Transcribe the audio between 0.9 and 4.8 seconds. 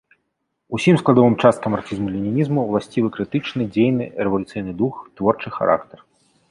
складовым часткам марксізму-ленінізму ўласцівы крытычны, дзейны, рэвалюцыйны